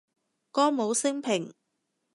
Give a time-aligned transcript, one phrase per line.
[0.51, 1.53] 歌舞昇平